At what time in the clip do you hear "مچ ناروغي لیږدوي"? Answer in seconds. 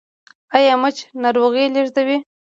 0.81-2.17